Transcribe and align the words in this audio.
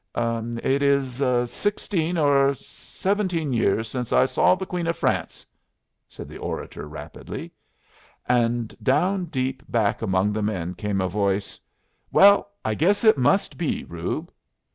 "It 0.15 0.81
is 0.81 1.21
sixteen 1.51 2.17
or 2.17 2.55
seventeen 2.55 3.53
years 3.53 3.87
since 3.87 4.11
I 4.11 4.25
saw 4.25 4.55
the 4.55 4.65
Queen 4.65 4.87
of 4.87 4.97
France," 4.97 5.45
said 6.09 6.27
the 6.27 6.39
orator, 6.39 6.87
rapidly. 6.87 7.51
And 8.27 8.73
down 8.81 9.25
deep 9.25 9.61
back 9.69 10.01
among 10.01 10.33
the 10.33 10.41
men 10.41 10.73
came 10.73 11.01
a 11.01 11.07
voice, 11.07 11.59
"Well, 12.11 12.49
I 12.65 12.73
guess 12.73 13.03
it 13.03 13.15
must 13.19 13.59
be, 13.59 13.85
Reub." 13.85 14.29